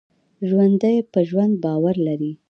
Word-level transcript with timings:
ژوندي 0.47 0.95
په 1.11 1.19
ژوند 1.29 1.53
باور 1.63 1.95
لري 2.07 2.31